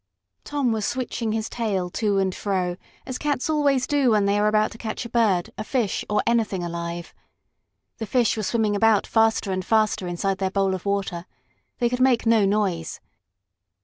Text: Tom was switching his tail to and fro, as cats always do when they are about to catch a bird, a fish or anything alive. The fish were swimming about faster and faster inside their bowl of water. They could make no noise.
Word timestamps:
Tom 0.43 0.71
was 0.71 0.83
switching 0.83 1.31
his 1.31 1.47
tail 1.47 1.87
to 1.91 2.17
and 2.17 2.33
fro, 2.33 2.75
as 3.05 3.19
cats 3.19 3.51
always 3.51 3.85
do 3.85 4.09
when 4.09 4.25
they 4.25 4.39
are 4.39 4.47
about 4.47 4.71
to 4.71 4.79
catch 4.79 5.05
a 5.05 5.09
bird, 5.09 5.51
a 5.59 5.63
fish 5.63 6.03
or 6.09 6.23
anything 6.25 6.63
alive. 6.63 7.13
The 7.99 8.07
fish 8.07 8.35
were 8.35 8.41
swimming 8.41 8.75
about 8.75 9.05
faster 9.05 9.51
and 9.51 9.63
faster 9.63 10.07
inside 10.07 10.39
their 10.39 10.49
bowl 10.49 10.73
of 10.73 10.87
water. 10.87 11.27
They 11.77 11.87
could 11.87 12.01
make 12.01 12.25
no 12.25 12.45
noise. 12.47 12.99